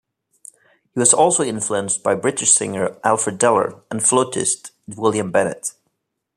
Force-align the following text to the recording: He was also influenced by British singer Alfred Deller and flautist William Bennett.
He 0.95 0.99
was 0.99 1.13
also 1.13 1.43
influenced 1.43 2.01
by 2.01 2.15
British 2.15 2.53
singer 2.53 2.97
Alfred 3.03 3.37
Deller 3.39 3.83
and 3.91 4.01
flautist 4.01 4.71
William 4.87 5.29
Bennett. 5.29 5.73